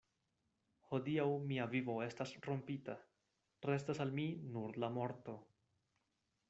Hodiaŭ 0.91 1.25
mia 1.51 1.67
vivo 1.73 1.97
estas 2.05 2.33
rompita; 2.47 2.97
restas 3.71 4.03
al 4.07 4.19
mi 4.21 4.27
nur 4.57 4.83
la 4.85 4.93
morto. 4.97 5.37